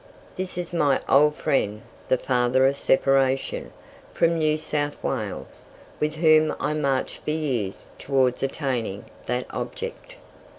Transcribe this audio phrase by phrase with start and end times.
[0.35, 3.71] This is my old friend, the "Father of Separation"
[4.15, 5.65] (from New South Wales),
[5.99, 10.15] with whom I marched for years towards attaining that object.